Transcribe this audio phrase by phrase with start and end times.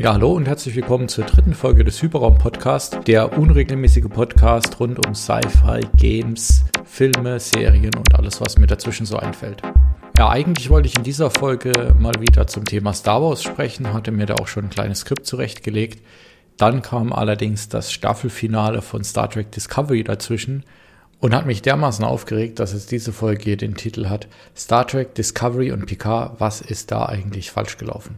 [0.00, 5.06] Ja, hallo und herzlich willkommen zur dritten Folge des Hyperraum Podcast, der unregelmäßige Podcast rund
[5.06, 9.60] um Sci-Fi, Games, Filme, Serien und alles, was mir dazwischen so einfällt.
[10.16, 14.10] Ja, eigentlich wollte ich in dieser Folge mal wieder zum Thema Star Wars sprechen, hatte
[14.10, 16.02] mir da auch schon ein kleines Skript zurechtgelegt.
[16.56, 20.64] Dann kam allerdings das Staffelfinale von Star Trek Discovery dazwischen
[21.18, 25.14] und hat mich dermaßen aufgeregt, dass jetzt diese Folge hier den Titel hat Star Trek
[25.14, 28.16] Discovery und Picard, was ist da eigentlich falsch gelaufen?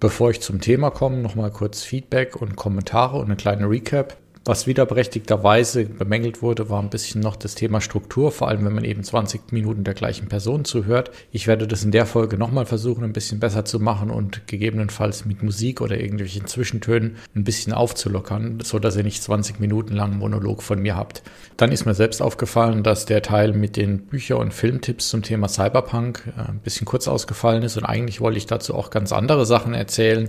[0.00, 4.16] Bevor ich zum Thema komme, nochmal kurz Feedback und Kommentare und eine kleine Recap.
[4.46, 8.74] Was wieder berechtigterweise bemängelt wurde, war ein bisschen noch das Thema Struktur, vor allem wenn
[8.74, 11.10] man eben 20 Minuten der gleichen Person zuhört.
[11.32, 15.24] Ich werde das in der Folge nochmal versuchen, ein bisschen besser zu machen und gegebenenfalls
[15.24, 20.18] mit Musik oder irgendwelchen Zwischentönen ein bisschen aufzulockern, so dass ihr nicht 20 Minuten lang
[20.18, 21.22] Monolog von mir habt.
[21.56, 25.48] Dann ist mir selbst aufgefallen, dass der Teil mit den Bücher- und Filmtipps zum Thema
[25.48, 29.46] Cyberpunk äh, ein bisschen kurz ausgefallen ist und eigentlich wollte ich dazu auch ganz andere
[29.46, 30.28] Sachen erzählen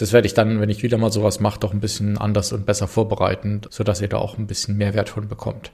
[0.00, 2.64] das werde ich dann, wenn ich wieder mal sowas mache, doch ein bisschen anders und
[2.64, 5.72] besser vorbereiten, sodass ihr da auch ein bisschen Mehrwert von bekommt.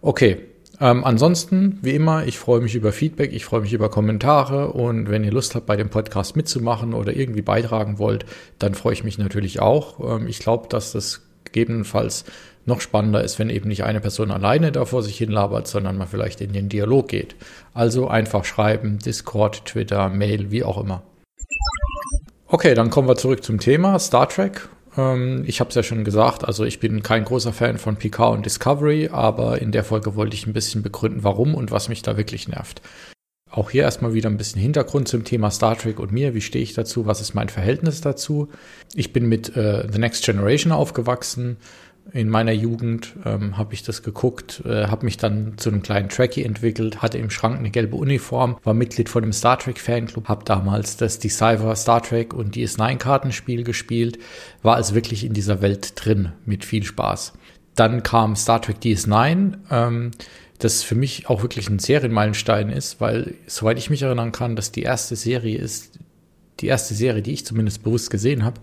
[0.00, 0.38] Okay,
[0.80, 5.10] ähm, ansonsten, wie immer, ich freue mich über Feedback, ich freue mich über Kommentare und
[5.10, 8.26] wenn ihr Lust habt, bei dem Podcast mitzumachen oder irgendwie beitragen wollt,
[8.60, 10.18] dann freue ich mich natürlich auch.
[10.18, 12.26] Ähm, ich glaube, dass das gegebenenfalls
[12.66, 15.98] noch spannender ist, wenn eben nicht eine Person alleine da vor sich hin labert, sondern
[15.98, 17.34] man vielleicht in den Dialog geht.
[17.72, 21.02] Also einfach schreiben, Discord, Twitter, Mail, wie auch immer.
[22.54, 24.68] Okay, dann kommen wir zurück zum Thema Star Trek.
[24.96, 28.32] Ähm, ich habe es ja schon gesagt, also ich bin kein großer Fan von Picard
[28.32, 32.02] und Discovery, aber in der Folge wollte ich ein bisschen begründen, warum und was mich
[32.02, 32.80] da wirklich nervt.
[33.50, 36.32] Auch hier erstmal wieder ein bisschen Hintergrund zum Thema Star Trek und mir.
[36.34, 37.06] Wie stehe ich dazu?
[37.06, 38.48] Was ist mein Verhältnis dazu?
[38.94, 41.56] Ich bin mit äh, The Next Generation aufgewachsen
[42.12, 46.08] in meiner Jugend ähm, habe ich das geguckt, äh, habe mich dann zu einem kleinen
[46.08, 50.28] Trekkie entwickelt, hatte im Schrank eine gelbe Uniform, war Mitglied von einem Star Trek Fanclub,
[50.28, 54.18] habe damals das Decipher Star Trek und DS9 Kartenspiel gespielt,
[54.62, 57.32] war also wirklich in dieser Welt drin mit viel Spaß.
[57.74, 60.10] Dann kam Star Trek DS9, ähm,
[60.58, 64.72] das für mich auch wirklich ein Serienmeilenstein ist, weil soweit ich mich erinnern kann, dass
[64.72, 65.98] die erste Serie ist,
[66.60, 68.60] die erste Serie, die ich zumindest bewusst gesehen habe,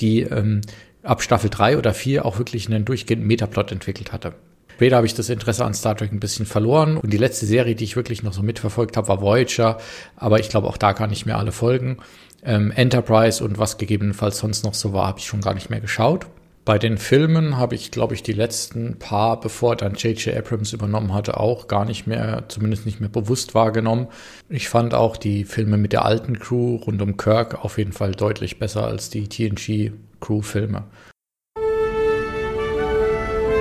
[0.00, 0.62] die ähm,
[1.04, 4.34] ab Staffel 3 oder 4 auch wirklich einen durchgehenden Metaplot entwickelt hatte.
[4.74, 7.76] Später habe ich das Interesse an Star Trek ein bisschen verloren und die letzte Serie,
[7.76, 9.78] die ich wirklich noch so mitverfolgt habe, war Voyager,
[10.16, 11.98] aber ich glaube auch da gar nicht mehr alle Folgen.
[12.42, 15.80] Ähm, Enterprise und was gegebenenfalls sonst noch so war, habe ich schon gar nicht mehr
[15.80, 16.26] geschaut.
[16.64, 20.34] Bei den Filmen habe ich, glaube ich, die letzten paar, bevor dann J.J.
[20.34, 24.08] Abrams übernommen hatte, auch gar nicht mehr, zumindest nicht mehr bewusst wahrgenommen.
[24.48, 28.12] Ich fand auch die Filme mit der alten Crew rund um Kirk auf jeden Fall
[28.12, 29.92] deutlich besser als die TNG
[30.24, 30.84] Crew-Filme.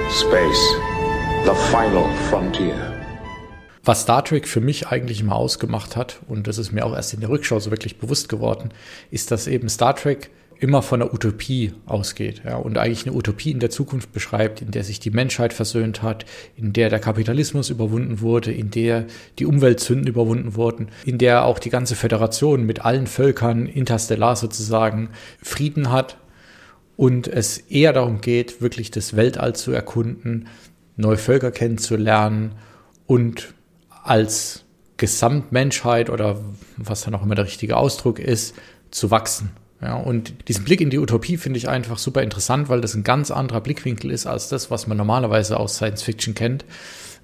[0.09, 0.75] Space,
[1.43, 2.75] the final frontier.
[3.83, 7.13] Was Star Trek für mich eigentlich immer ausgemacht hat, und das ist mir auch erst
[7.13, 8.69] in der Rückschau so wirklich bewusst geworden,
[9.11, 13.51] ist, dass eben Star Trek immer von der Utopie ausgeht ja, und eigentlich eine Utopie
[13.51, 16.23] in der Zukunft beschreibt, in der sich die Menschheit versöhnt hat,
[16.55, 19.05] in der der Kapitalismus überwunden wurde, in der
[19.39, 25.09] die Umweltzünden überwunden wurden, in der auch die ganze Föderation mit allen Völkern interstellar sozusagen
[25.41, 26.15] Frieden hat
[26.95, 30.47] und es eher darum geht, wirklich das Weltall zu erkunden,
[30.95, 32.53] neue Völker kennenzulernen
[33.07, 33.53] und
[34.03, 34.63] als
[34.97, 36.39] Gesamtmenschheit oder
[36.77, 38.55] was dann auch immer der richtige Ausdruck ist,
[38.91, 39.51] zu wachsen.
[39.81, 43.03] Ja, und diesen Blick in die Utopie finde ich einfach super interessant, weil das ein
[43.03, 46.63] ganz anderer Blickwinkel ist als das, was man normalerweise aus Science Fiction kennt.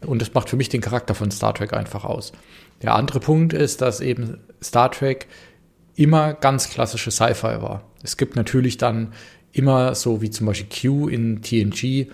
[0.05, 2.33] Und das macht für mich den Charakter von Star Trek einfach aus.
[2.81, 5.27] Der andere Punkt ist, dass eben Star Trek
[5.95, 7.83] immer ganz klassische Sci-Fi war.
[8.03, 9.13] Es gibt natürlich dann
[9.51, 12.07] immer so wie zum Beispiel Q in TNG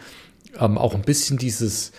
[0.59, 1.91] ähm, auch ein bisschen dieses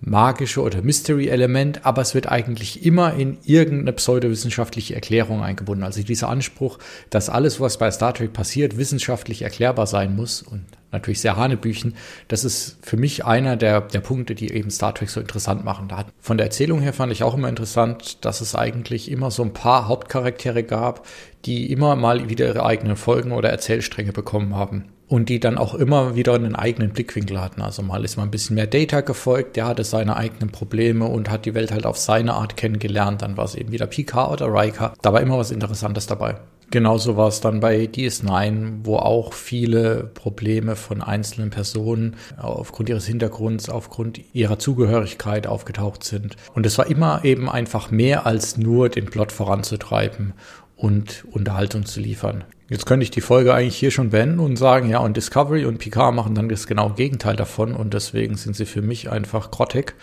[0.00, 5.84] magische oder Mystery-Element, aber es wird eigentlich immer in irgendeine pseudowissenschaftliche Erklärung eingebunden.
[5.84, 6.78] Also dieser Anspruch,
[7.10, 11.94] dass alles, was bei Star Trek passiert, wissenschaftlich erklärbar sein muss und natürlich sehr Hanebüchen,
[12.28, 15.88] das ist für mich einer der, der Punkte, die eben Star Trek so interessant machen.
[16.20, 19.52] Von der Erzählung her fand ich auch immer interessant, dass es eigentlich immer so ein
[19.52, 21.06] paar Hauptcharaktere gab,
[21.46, 25.74] die immer mal wieder ihre eigenen Folgen oder Erzählstränge bekommen haben und die dann auch
[25.74, 27.62] immer wieder einen eigenen Blickwinkel hatten.
[27.62, 31.30] Also mal ist man ein bisschen mehr Data gefolgt, der hatte seine eigenen Probleme und
[31.30, 33.22] hat die Welt halt auf seine Art kennengelernt.
[33.22, 34.94] Dann war es eben wieder Picard oder Riker.
[35.02, 36.36] Da war immer was Interessantes dabei.
[36.72, 43.06] Genauso war es dann bei DS9, wo auch viele Probleme von einzelnen Personen aufgrund ihres
[43.06, 46.34] Hintergrunds, aufgrund ihrer Zugehörigkeit aufgetaucht sind.
[46.54, 50.32] Und es war immer eben einfach mehr als nur den Plot voranzutreiben
[50.76, 52.44] und Unterhaltung zu liefern.
[52.68, 55.78] Jetzt könnte ich die Folge eigentlich hier schon beenden und sagen, ja, und Discovery und
[55.78, 59.94] Picard machen dann das genaue Gegenteil davon und deswegen sind sie für mich einfach grottig.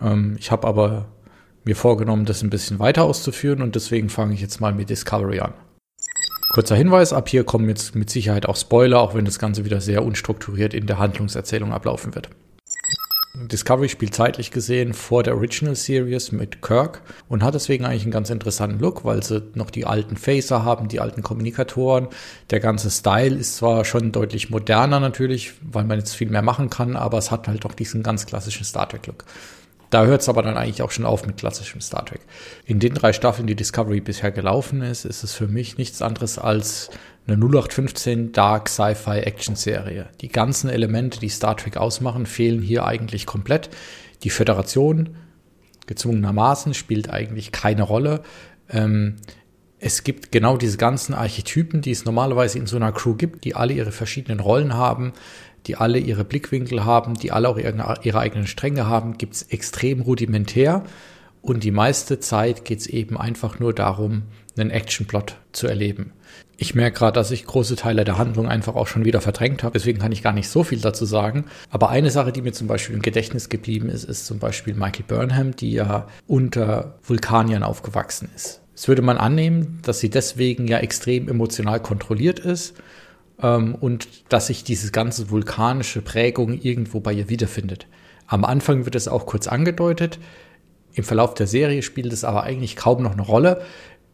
[0.00, 1.06] Ähm, ich habe aber
[1.64, 5.40] mir vorgenommen, das ein bisschen weiter auszuführen und deswegen fange ich jetzt mal mit Discovery
[5.40, 5.54] an.
[6.52, 9.80] Kurzer Hinweis, ab hier kommen jetzt mit Sicherheit auch Spoiler, auch wenn das Ganze wieder
[9.80, 12.28] sehr unstrukturiert in der Handlungserzählung ablaufen wird.
[13.34, 17.00] Discovery spielt zeitlich gesehen vor der Original Series mit Kirk
[17.30, 20.88] und hat deswegen eigentlich einen ganz interessanten Look, weil sie noch die alten Phaser haben,
[20.88, 22.08] die alten Kommunikatoren.
[22.50, 26.68] Der ganze Style ist zwar schon deutlich moderner natürlich, weil man jetzt viel mehr machen
[26.68, 29.24] kann, aber es hat halt doch diesen ganz klassischen Star Trek Look.
[29.88, 32.22] Da hört es aber dann eigentlich auch schon auf mit klassischem Star Trek.
[32.64, 36.38] In den drei Staffeln, die Discovery bisher gelaufen ist, ist es für mich nichts anderes
[36.38, 36.88] als
[37.26, 40.08] eine 0815 Dark Sci-Fi Action Serie.
[40.20, 43.70] Die ganzen Elemente, die Star Trek ausmachen, fehlen hier eigentlich komplett.
[44.24, 45.16] Die Föderation
[45.86, 48.22] gezwungenermaßen spielt eigentlich keine Rolle.
[48.68, 49.16] Ähm,
[49.78, 53.54] es gibt genau diese ganzen Archetypen, die es normalerweise in so einer Crew gibt, die
[53.54, 55.12] alle ihre verschiedenen Rollen haben
[55.66, 59.42] die alle ihre Blickwinkel haben, die alle auch ihre, ihre eigenen Stränge haben, gibt es
[59.44, 60.84] extrem rudimentär.
[61.40, 64.22] Und die meiste Zeit geht es eben einfach nur darum,
[64.56, 66.12] einen Actionplot zu erleben.
[66.56, 69.72] Ich merke gerade, dass ich große Teile der Handlung einfach auch schon wieder verdrängt habe,
[69.74, 71.46] deswegen kann ich gar nicht so viel dazu sagen.
[71.70, 75.04] Aber eine Sache, die mir zum Beispiel im Gedächtnis geblieben ist, ist zum Beispiel Michael
[75.08, 78.60] Burnham, die ja unter Vulkaniern aufgewachsen ist.
[78.74, 82.74] Es würde man annehmen, dass sie deswegen ja extrem emotional kontrolliert ist
[83.40, 87.86] ähm, und dass sich diese ganze vulkanische Prägung irgendwo bei ihr wiederfindet.
[88.26, 90.18] Am Anfang wird es auch kurz angedeutet.
[90.94, 93.62] Im Verlauf der Serie spielt es aber eigentlich kaum noch eine Rolle.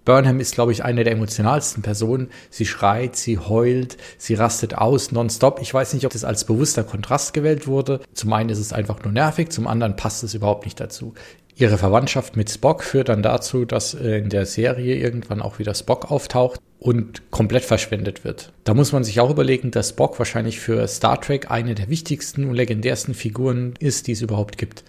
[0.09, 2.31] Burnham ist, glaube ich, eine der emotionalsten Personen.
[2.49, 5.61] Sie schreit, sie heult, sie rastet aus nonstop.
[5.61, 8.01] Ich weiß nicht, ob das als bewusster Kontrast gewählt wurde.
[8.15, 11.13] Zum einen ist es einfach nur nervig, zum anderen passt es überhaupt nicht dazu.
[11.57, 15.75] Ihre Verwandtschaft mit Spock führt dann dazu, dass äh, in der Serie irgendwann auch wieder
[15.75, 18.51] Spock auftaucht und komplett verschwendet wird.
[18.65, 22.47] Da muss man sich auch überlegen, dass Spock wahrscheinlich für Star Trek eine der wichtigsten
[22.47, 24.85] und legendärsten Figuren ist, die es überhaupt gibt.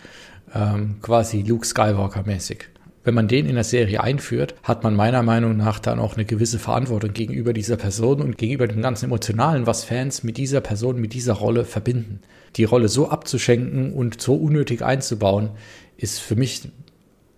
[0.55, 2.69] Ähm, quasi Luke Skywalker mäßig.
[3.09, 6.25] Wenn man den in der Serie einführt, hat man meiner Meinung nach dann auch eine
[6.25, 11.01] gewisse Verantwortung gegenüber dieser Person und gegenüber dem ganzen Emotionalen, was Fans mit dieser Person,
[11.01, 12.19] mit dieser Rolle verbinden.
[12.55, 15.49] Die Rolle so abzuschenken und so unnötig einzubauen,
[15.97, 16.69] ist für mich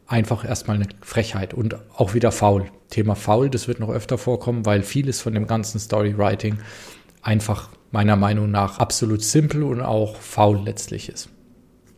[0.07, 2.65] einfach erstmal eine Frechheit und auch wieder faul.
[2.89, 6.57] Thema faul, das wird noch öfter vorkommen, weil vieles von dem ganzen Storywriting
[7.21, 11.29] einfach meiner Meinung nach absolut simpel und auch faul letztlich ist.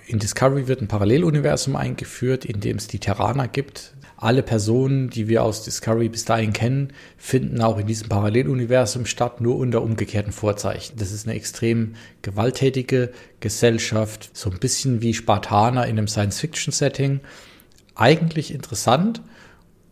[0.05, 3.94] In Discovery wird ein Paralleluniversum eingeführt, in dem es die Terraner gibt.
[4.17, 9.41] Alle Personen, die wir aus Discovery bis dahin kennen, finden auch in diesem Paralleluniversum statt,
[9.41, 10.97] nur unter umgekehrten Vorzeichen.
[10.97, 17.21] Das ist eine extrem gewalttätige Gesellschaft, so ein bisschen wie Spartaner in einem Science-Fiction-Setting
[17.95, 19.21] eigentlich interessant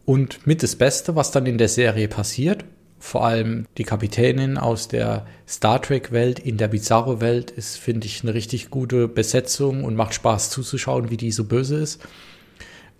[0.05, 2.65] und mit das Beste, was dann in der Serie passiert.
[3.01, 8.35] Vor allem die Kapitänin aus der Star Trek-Welt in der Bizarro-Welt ist, finde ich, eine
[8.35, 11.99] richtig gute Besetzung und macht Spaß zuzuschauen, wie die so böse ist.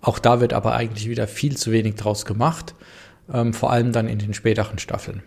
[0.00, 2.74] Auch da wird aber eigentlich wieder viel zu wenig draus gemacht,
[3.32, 5.22] ähm, vor allem dann in den späteren Staffeln.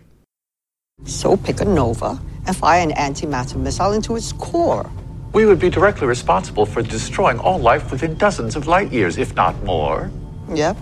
[1.04, 4.86] So pick a nova and fire an antimatter missile into its core.
[5.32, 9.34] we would be directly responsible for destroying all life within dozens of light years, if
[9.34, 10.10] not more.
[10.54, 10.76] Yep.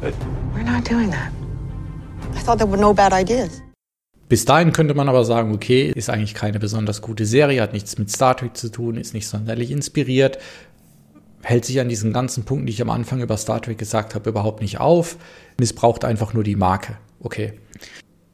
[0.00, 0.14] But
[0.54, 1.32] We're not doing that.
[2.44, 3.62] Thought there were no bad ideas.
[4.28, 7.98] Bis dahin könnte man aber sagen, okay, ist eigentlich keine besonders gute Serie, hat nichts
[7.98, 10.38] mit Star Trek zu tun, ist nicht sonderlich inspiriert,
[11.42, 14.30] hält sich an diesen ganzen Punkten, die ich am Anfang über Star Trek gesagt habe,
[14.30, 15.18] überhaupt nicht auf,
[15.58, 16.96] missbraucht einfach nur die Marke.
[17.20, 17.52] Okay.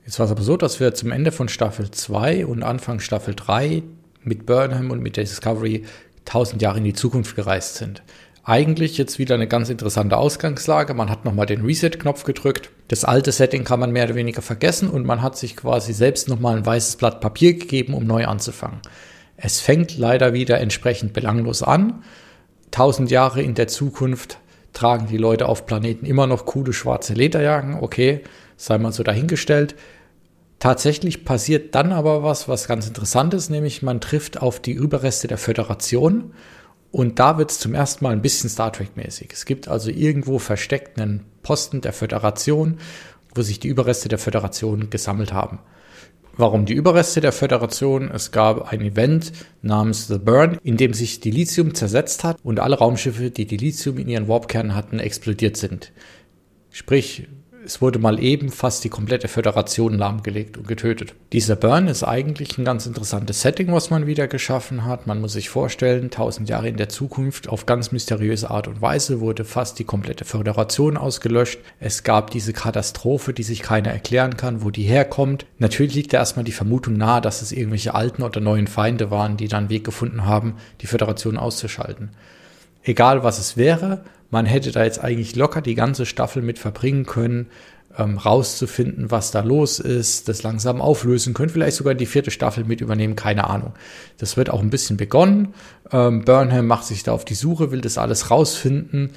[0.05, 3.35] Jetzt war es aber so, dass wir zum Ende von Staffel 2 und Anfang Staffel
[3.35, 3.83] 3
[4.23, 5.85] mit Burnham und mit der Discovery
[6.25, 8.03] tausend Jahre in die Zukunft gereist sind.
[8.45, 10.95] Eigentlich jetzt wieder eine ganz interessante Ausgangslage.
[10.95, 12.71] Man hat nochmal den Reset-Knopf gedrückt.
[12.89, 16.29] Das alte Setting kann man mehr oder weniger vergessen und man hat sich quasi selbst
[16.29, 18.81] nochmal ein weißes Blatt Papier gegeben, um neu anzufangen.
[19.37, 22.03] Es fängt leider wieder entsprechend belanglos an.
[22.71, 24.39] Tausend Jahre in der Zukunft
[24.73, 27.77] tragen die Leute auf Planeten immer noch coole schwarze Lederjacken.
[27.81, 28.23] Okay,
[28.57, 29.77] sei mal so dahingestellt.
[30.59, 35.29] Tatsächlich passiert dann aber was, was ganz interessant ist, nämlich man trifft auf die Überreste
[35.29, 36.33] der Föderation
[36.91, 39.31] und da wird es zum ersten Mal ein bisschen Star Trek-mäßig.
[39.33, 42.79] Es gibt also irgendwo versteckt einen Posten der Föderation,
[43.35, 45.59] wo sich die Überreste der Föderation gesammelt haben.
[46.37, 48.11] Warum die Überreste der Föderation?
[48.13, 52.79] Es gab ein Event namens The Burn, in dem sich Dilithium zersetzt hat und alle
[52.79, 55.93] Raumschiffe, die Dilithium in ihren Warpkernen hatten, explodiert sind.
[56.71, 57.27] Sprich,
[57.69, 61.15] es wurde mal eben fast die komplette Föderation lahmgelegt und getötet.
[61.35, 65.07] Dieser Burn ist eigentlich ein ganz interessantes Setting, was man wieder geschaffen hat.
[65.07, 69.21] Man muss sich vorstellen, tausend Jahre in der Zukunft auf ganz mysteriöse Art und Weise
[69.21, 71.59] wurde fast die komplette Föderation ausgelöscht.
[71.79, 75.45] Es gab diese Katastrophe, die sich keiner erklären kann, wo die herkommt.
[75.59, 79.37] Natürlich liegt da erstmal die Vermutung nahe, dass es irgendwelche alten oder neuen Feinde waren,
[79.37, 82.13] die dann Weg gefunden haben, die Föderation auszuschalten.
[82.83, 87.07] Egal was es wäre, man hätte da jetzt eigentlich locker die ganze Staffel mit verbringen
[87.07, 87.47] können,
[87.97, 92.65] ähm, rauszufinden, was da los ist, das langsam auflösen, können vielleicht sogar die vierte Staffel
[92.65, 93.73] mit übernehmen, keine Ahnung.
[94.19, 95.55] Das wird auch ein bisschen begonnen.
[95.91, 99.11] Ähm, Burnham macht sich da auf die Suche, will das alles rausfinden.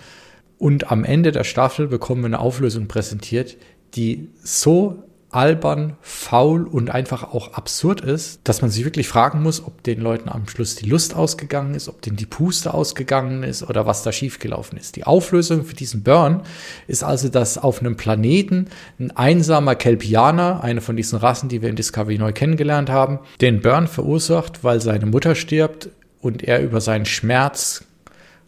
[0.58, 3.58] Und am Ende der Staffel bekommen wir eine Auflösung präsentiert,
[3.96, 9.66] die so albern, faul und einfach auch absurd ist, dass man sich wirklich fragen muss,
[9.66, 13.64] ob den Leuten am Schluss die Lust ausgegangen ist, ob denen die Puste ausgegangen ist
[13.64, 14.96] oder was da schiefgelaufen ist.
[14.96, 16.42] Die Auflösung für diesen Burn
[16.88, 18.68] ist also, dass auf einem Planeten
[19.00, 23.62] ein einsamer Kelpianer, eine von diesen Rassen, die wir in Discovery neu kennengelernt haben, den
[23.62, 27.86] Burn verursacht, weil seine Mutter stirbt und er über seinen Schmerz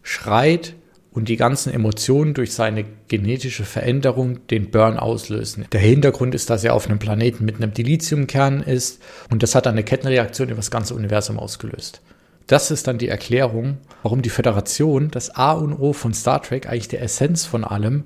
[0.02, 0.76] schreit
[1.14, 5.66] und die ganzen Emotionen durch seine genetische Veränderung den Burn auslösen.
[5.72, 9.68] Der Hintergrund ist, dass er auf einem Planeten mit einem Dilithiumkern ist und das hat
[9.68, 12.02] eine Kettenreaktion über das ganze Universum ausgelöst.
[12.48, 16.68] Das ist dann die Erklärung, warum die Föderation, das A und O von Star Trek,
[16.68, 18.06] eigentlich der Essenz von allem,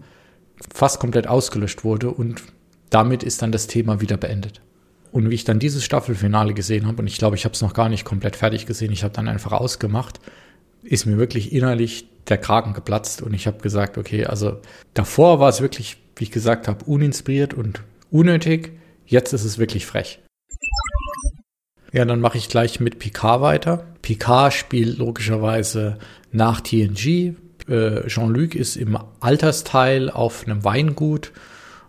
[0.73, 2.41] fast komplett ausgelöscht wurde und
[2.89, 4.61] damit ist dann das Thema wieder beendet.
[5.11, 7.73] Und wie ich dann dieses Staffelfinale gesehen habe, und ich glaube, ich habe es noch
[7.73, 10.19] gar nicht komplett fertig gesehen, ich habe dann einfach ausgemacht,
[10.83, 14.59] ist mir wirklich innerlich der Kragen geplatzt und ich habe gesagt, okay, also
[14.93, 17.81] davor war es wirklich, wie ich gesagt habe, uninspiriert und
[18.11, 18.73] unnötig.
[19.05, 20.19] Jetzt ist es wirklich frech.
[21.93, 23.85] Ja, dann mache ich gleich mit Picard weiter.
[24.01, 25.97] Picard spielt logischerweise
[26.31, 27.35] nach TNG.
[27.67, 31.31] Äh, Jean-Luc ist im Altersteil auf einem Weingut,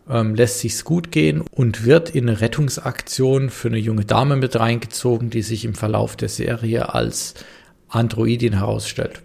[0.09, 4.59] ähm, lässt sich's gut gehen und wird in eine Rettungsaktion für eine junge Dame mit
[4.59, 7.35] reingezogen, die sich im Verlauf der Serie als
[7.89, 9.23] Androidin herausstellt.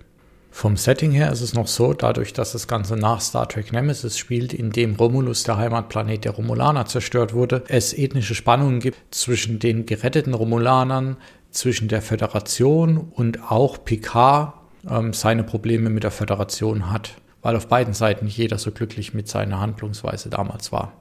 [0.55, 4.19] Vom Setting her ist es noch so, dadurch, dass das Ganze nach Star Trek Nemesis
[4.19, 9.57] spielt, in dem Romulus, der Heimatplanet der Romulaner, zerstört wurde, es ethnische Spannungen gibt zwischen
[9.57, 11.17] den geretteten Romulanern,
[11.49, 14.53] zwischen der Föderation und auch Picard
[14.87, 19.27] ähm, seine Probleme mit der Föderation hat, weil auf beiden Seiten jeder so glücklich mit
[19.27, 20.93] seiner Handlungsweise damals war.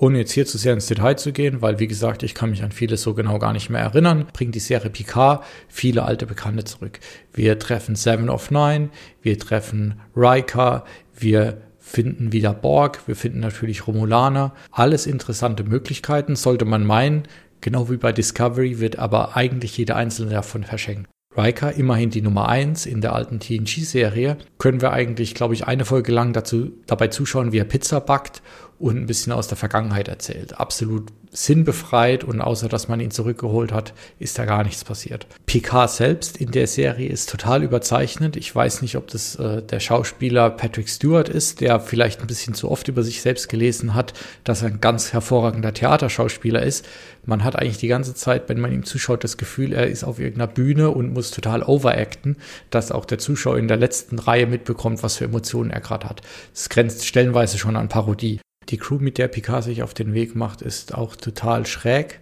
[0.00, 2.62] Ohne jetzt hier zu sehr ins Detail zu gehen, weil wie gesagt, ich kann mich
[2.62, 6.64] an vieles so genau gar nicht mehr erinnern, bringt die Serie Picard viele alte Bekannte
[6.64, 7.00] zurück.
[7.32, 8.90] Wir treffen Seven of Nine,
[9.22, 10.84] wir treffen Riker,
[11.16, 14.54] wir finden wieder Borg, wir finden natürlich Romulaner.
[14.70, 17.24] Alles interessante Möglichkeiten, sollte man meinen.
[17.60, 21.08] Genau wie bei Discovery wird aber eigentlich jeder einzelne davon verschenkt.
[21.38, 25.84] Riker, immerhin die Nummer 1 in der alten TNG-Serie, können wir eigentlich, glaube ich, eine
[25.84, 28.42] Folge lang dazu, dabei zuschauen, wie er Pizza backt
[28.78, 30.58] und ein bisschen aus der Vergangenheit erzählt.
[30.58, 35.26] Absolut sinnbefreit und außer dass man ihn zurückgeholt hat, ist da gar nichts passiert.
[35.46, 38.36] Picard selbst in der Serie ist total überzeichnet.
[38.36, 42.54] Ich weiß nicht, ob das äh, der Schauspieler Patrick Stewart ist, der vielleicht ein bisschen
[42.54, 44.14] zu oft über sich selbst gelesen hat,
[44.44, 46.86] dass er ein ganz hervorragender Theaterschauspieler ist.
[47.26, 50.18] Man hat eigentlich die ganze Zeit, wenn man ihm zuschaut, das Gefühl, er ist auf
[50.18, 52.36] irgendeiner Bühne und muss total overacten,
[52.70, 56.22] dass auch der Zuschauer in der letzten Reihe mitbekommt, was für Emotionen er gerade hat.
[56.52, 58.40] Das grenzt stellenweise schon an Parodie.
[58.68, 62.20] Die Crew, mit der Picard sich auf den Weg macht, ist auch total schräg,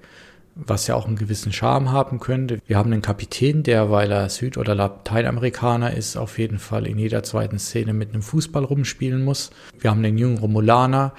[0.55, 2.59] was ja auch einen gewissen Charme haben könnte.
[2.67, 6.99] Wir haben einen Kapitän, der, weil er Süd- oder Lateinamerikaner ist, auf jeden Fall in
[6.99, 9.51] jeder zweiten Szene mit einem Fußball rumspielen muss.
[9.79, 11.13] Wir haben einen jungen Romulaner,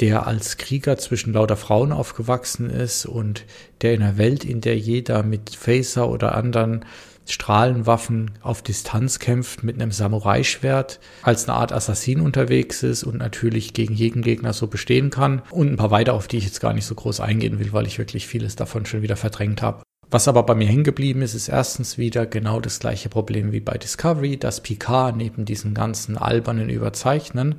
[0.00, 3.44] der als Krieger zwischen lauter Frauen aufgewachsen ist und
[3.80, 6.84] der in einer Welt, in der jeder mit Phaser oder anderen
[7.26, 13.72] Strahlenwaffen auf Distanz kämpft mit einem Samurai-Schwert, als eine Art Assassin unterwegs ist und natürlich
[13.72, 15.42] gegen jeden Gegner so bestehen kann.
[15.50, 17.86] Und ein paar weiter, auf die ich jetzt gar nicht so groß eingehen will, weil
[17.86, 19.82] ich wirklich vieles davon schon wieder verdrängt habe.
[20.10, 23.60] Was aber bei mir hängen geblieben ist, ist erstens wieder genau das gleiche Problem wie
[23.60, 27.56] bei Discovery, dass Picard neben diesen ganzen albernen Überzeichnen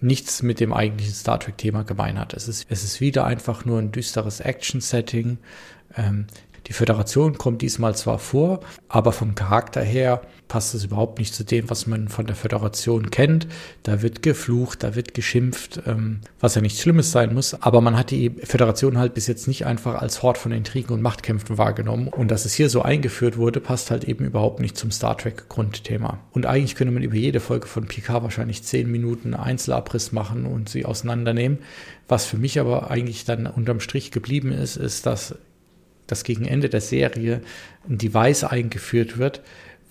[0.00, 2.34] nichts mit dem eigentlichen Star Trek-Thema gemein hat.
[2.34, 5.38] Es ist, es ist wieder einfach nur ein düsteres Action-Setting.
[5.96, 6.26] Ähm,
[6.66, 11.44] die Föderation kommt diesmal zwar vor, aber vom Charakter her passt es überhaupt nicht zu
[11.44, 13.46] dem, was man von der Föderation kennt.
[13.82, 17.54] Da wird geflucht, da wird geschimpft, ähm, was ja nichts Schlimmes sein muss.
[17.60, 21.02] Aber man hat die Föderation halt bis jetzt nicht einfach als Hort von Intrigen und
[21.02, 22.08] Machtkämpfen wahrgenommen.
[22.08, 25.48] Und dass es hier so eingeführt wurde, passt halt eben überhaupt nicht zum Star Trek
[25.48, 26.20] Grundthema.
[26.32, 30.68] Und eigentlich könnte man über jede Folge von Picard wahrscheinlich zehn Minuten Einzelabriss machen und
[30.68, 31.58] sie auseinandernehmen.
[32.08, 35.34] Was für mich aber eigentlich dann unterm Strich geblieben ist, ist, dass
[36.06, 37.40] dass gegen Ende der Serie
[37.88, 39.42] ein Device eingeführt wird,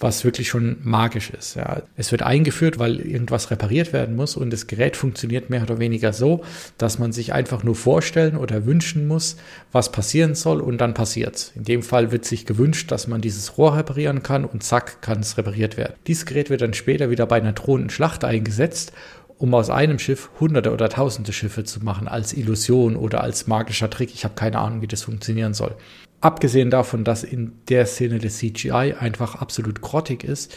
[0.04, 1.56] was wirklich schon magisch ist.
[1.56, 1.82] Ja.
[1.96, 6.12] Es wird eingeführt, weil irgendwas repariert werden muss und das Gerät funktioniert mehr oder weniger
[6.12, 6.44] so,
[6.78, 9.38] dass man sich einfach nur vorstellen oder wünschen muss,
[9.72, 11.54] was passieren soll und dann passiert's.
[11.56, 15.22] In dem Fall wird sich gewünscht, dass man dieses Rohr reparieren kann und zack, kann
[15.22, 15.94] es repariert werden.
[16.06, 18.92] Dieses Gerät wird dann später wieder bei einer Thronenschlacht eingesetzt
[19.38, 23.90] um aus einem Schiff hunderte oder tausende Schiffe zu machen, als Illusion oder als magischer
[23.90, 24.14] Trick.
[24.14, 25.76] Ich habe keine Ahnung, wie das funktionieren soll.
[26.22, 30.56] Abgesehen davon, dass in der Szene des CGI einfach absolut grottig ist,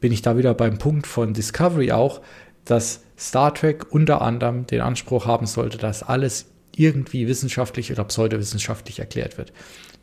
[0.00, 2.20] bin ich da wieder beim Punkt von Discovery auch,
[2.64, 6.46] dass Star Trek unter anderem den Anspruch haben sollte, dass alles
[6.76, 9.52] irgendwie wissenschaftlich oder pseudowissenschaftlich erklärt wird.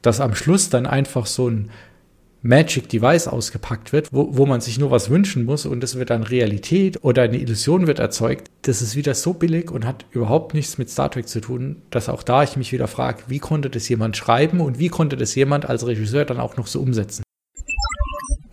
[0.02, 1.70] Dass am Schluss dann einfach so ein
[2.46, 6.12] Magic Device ausgepackt wird, wo, wo man sich nur was wünschen muss und es wird
[6.12, 10.54] dann Realität oder eine Illusion wird erzeugt, das ist wieder so billig und hat überhaupt
[10.54, 13.72] nichts mit Star Trek zu tun, dass auch da ich mich wieder frage, wie konnte
[13.72, 17.25] das jemand schreiben und wie konnte das jemand als Regisseur dann auch noch so umsetzen?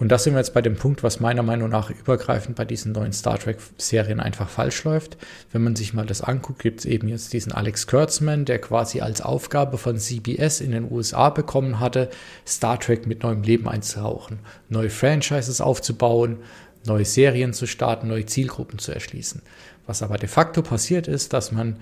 [0.03, 2.91] Und da sind wir jetzt bei dem Punkt, was meiner Meinung nach übergreifend bei diesen
[2.91, 5.17] neuen Star Trek-Serien einfach falsch läuft.
[5.53, 9.01] Wenn man sich mal das anguckt, gibt es eben jetzt diesen Alex Kurtzman, der quasi
[9.01, 12.11] als Aufgabe von CBS in den USA bekommen hatte,
[12.45, 16.39] Star Trek mit neuem Leben einzuhauchen, neue Franchises aufzubauen,
[16.85, 19.41] neue Serien zu starten, neue Zielgruppen zu erschließen.
[19.87, 21.77] Was aber de facto passiert ist, dass man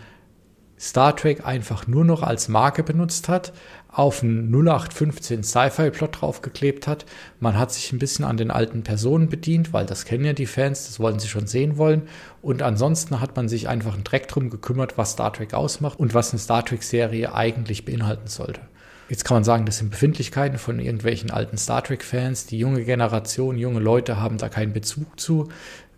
[0.78, 3.54] Star Trek einfach nur noch als Marke benutzt hat,
[3.92, 7.06] auf einen 0815 Sci-Fi-Plot draufgeklebt hat.
[7.40, 10.46] Man hat sich ein bisschen an den alten Personen bedient, weil das kennen ja die
[10.46, 12.02] Fans, das wollen sie schon sehen wollen.
[12.42, 16.14] Und ansonsten hat man sich einfach einen Dreck drum gekümmert, was Star Trek ausmacht und
[16.14, 18.60] was eine Star Trek-Serie eigentlich beinhalten sollte.
[19.08, 22.46] Jetzt kann man sagen, das sind Befindlichkeiten von irgendwelchen alten Star Trek-Fans.
[22.46, 25.48] Die junge Generation, junge Leute haben da keinen Bezug zu.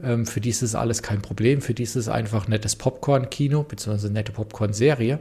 [0.02, 1.60] Ähm, für die ist es alles kein Problem.
[1.60, 5.18] Für die ist es einfach nettes Popcorn-Kino, beziehungsweise nette Popcorn-Serie.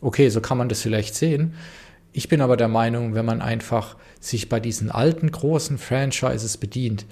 [0.00, 1.54] Okay, so kann man das vielleicht sehen.
[2.12, 7.06] Ich bin aber der Meinung, wenn man einfach sich bei diesen alten großen Franchises bedient,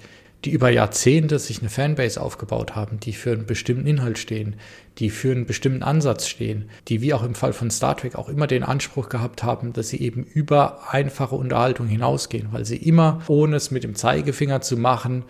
[0.45, 4.55] die über Jahrzehnte sich eine Fanbase aufgebaut haben, die für einen bestimmten Inhalt stehen,
[4.97, 8.29] die für einen bestimmten Ansatz stehen, die wie auch im Fall von Star Trek auch
[8.29, 13.21] immer den Anspruch gehabt haben, dass sie eben über einfache Unterhaltung hinausgehen, weil sie immer,
[13.27, 15.25] ohne es mit dem Zeigefinger zu machen,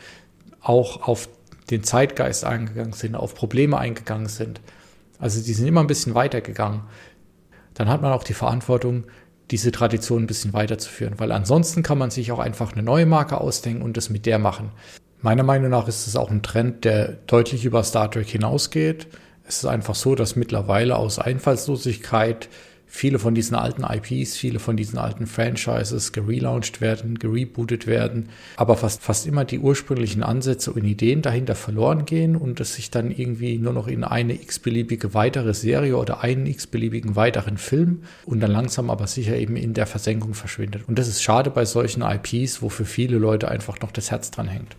[0.62, 1.28] auch auf
[1.70, 4.62] den Zeitgeist eingegangen sind, auf Probleme eingegangen sind.
[5.20, 6.82] Also die sind immer ein bisschen weitergegangen.
[7.74, 9.06] Dann hat man auch die Verantwortung,
[9.52, 13.40] diese Tradition ein bisschen weiterzuführen, weil ansonsten kann man sich auch einfach eine neue Marke
[13.40, 14.72] ausdenken und das mit der machen.
[15.22, 19.08] Meiner Meinung nach ist es auch ein Trend, der deutlich über Star Trek hinausgeht.
[19.48, 22.50] Es ist einfach so, dass mittlerweile aus Einfallslosigkeit
[22.94, 28.76] viele von diesen alten IPs, viele von diesen alten Franchises gerelauncht werden, gerebootet werden, aber
[28.76, 33.10] fast, fast immer die ursprünglichen Ansätze und Ideen dahinter verloren gehen und es sich dann
[33.10, 38.52] irgendwie nur noch in eine x-beliebige weitere Serie oder einen x-beliebigen weiteren Film und dann
[38.52, 40.84] langsam aber sicher eben in der Versenkung verschwindet.
[40.86, 44.32] Und das ist schade bei solchen IPs, wo für viele Leute einfach noch das Herz
[44.32, 44.76] dran hängt.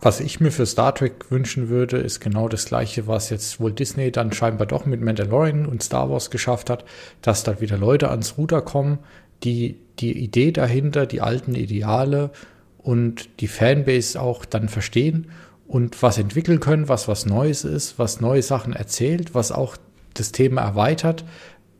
[0.00, 3.72] Was ich mir für Star Trek wünschen würde, ist genau das gleiche, was jetzt wohl
[3.72, 6.84] Disney dann scheinbar doch mit Mandalorian und Star Wars geschafft hat,
[7.20, 9.00] dass da wieder Leute ans Ruder kommen,
[9.42, 12.30] die die Idee dahinter, die alten Ideale
[12.78, 15.30] und die Fanbase auch dann verstehen
[15.66, 19.76] und was entwickeln können, was was Neues ist, was neue Sachen erzählt, was auch
[20.14, 21.24] das Thema erweitert,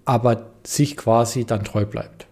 [0.05, 2.28] aber sich quasi dann treu bleibt.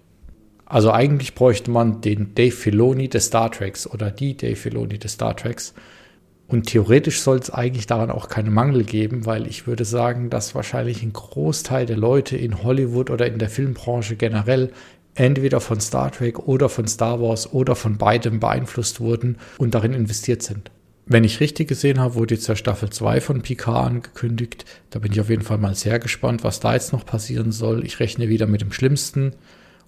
[0.66, 5.12] Also eigentlich bräuchte man den Dave Filoni des Star Treks oder die Dave Filoni des
[5.12, 5.74] Star Treks.
[6.48, 10.54] Und theoretisch soll es eigentlich daran auch keine Mangel geben, weil ich würde sagen, dass
[10.54, 14.70] wahrscheinlich ein Großteil der Leute in Hollywood oder in der Filmbranche generell
[15.14, 19.94] entweder von Star Trek oder von Star Wars oder von beidem beeinflusst wurden und darin
[19.94, 20.70] investiert sind.
[21.06, 24.64] Wenn ich richtig gesehen habe, wurde jetzt ja Staffel 2 von Picard angekündigt.
[24.90, 27.84] Da bin ich auf jeden Fall mal sehr gespannt, was da jetzt noch passieren soll.
[27.84, 29.32] Ich rechne wieder mit dem Schlimmsten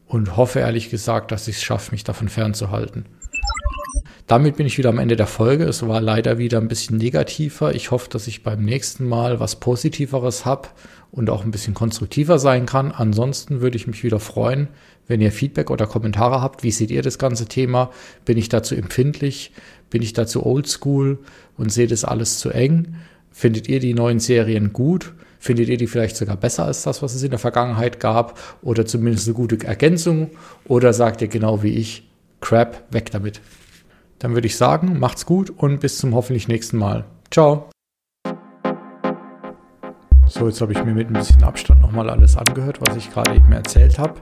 [0.08, 3.04] und hoffe ehrlich gesagt, dass ich es schaffe, mich davon fernzuhalten.
[4.26, 5.64] Damit bin ich wieder am Ende der Folge.
[5.64, 7.74] Es war leider wieder ein bisschen negativer.
[7.74, 10.68] Ich hoffe, dass ich beim nächsten Mal was Positiveres habe
[11.10, 12.92] und auch ein bisschen konstruktiver sein kann.
[12.92, 14.68] Ansonsten würde ich mich wieder freuen,
[15.06, 16.62] wenn ihr Feedback oder Kommentare habt.
[16.62, 17.90] Wie seht ihr das ganze Thema?
[18.26, 19.52] Bin ich dazu empfindlich?
[19.88, 21.18] Bin ich dazu oldschool
[21.56, 22.96] und sehe das alles zu eng?
[23.30, 25.14] Findet ihr die neuen Serien gut?
[25.38, 28.38] Findet ihr die vielleicht sogar besser als das, was es in der Vergangenheit gab?
[28.62, 30.30] Oder zumindest eine gute Ergänzung?
[30.66, 32.08] Oder sagt ihr genau wie ich,
[32.40, 33.40] Crap, weg damit?
[34.18, 37.04] Dann würde ich sagen, macht's gut und bis zum hoffentlich nächsten Mal.
[37.30, 37.70] Ciao.
[40.26, 43.34] So, jetzt habe ich mir mit ein bisschen Abstand nochmal alles angehört, was ich gerade
[43.34, 44.14] eben erzählt habe.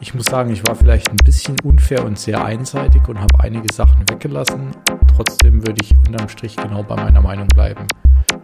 [0.00, 3.72] Ich muss sagen, ich war vielleicht ein bisschen unfair und sehr einseitig und habe einige
[3.72, 4.70] Sachen weggelassen.
[5.16, 7.86] Trotzdem würde ich unterm Strich genau bei meiner Meinung bleiben.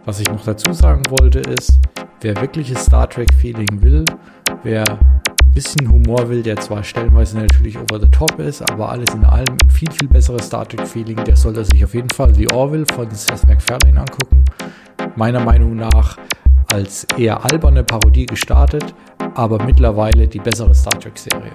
[0.03, 1.79] Was ich noch dazu sagen wollte ist,
[2.25, 4.03] wer wirkliches Star Trek-Feeling will,
[4.63, 9.13] wer ein bisschen Humor will, der zwar stellenweise natürlich over the top ist, aber alles
[9.13, 12.51] in allem ein viel, viel besseres Star Trek-Feeling, der sollte sich auf jeden Fall The
[12.51, 14.43] Orville von Seth MacFarlane angucken.
[15.15, 16.17] Meiner Meinung nach
[16.73, 18.95] als eher alberne Parodie gestartet,
[19.35, 21.51] aber mittlerweile die bessere Star Trek-Serie.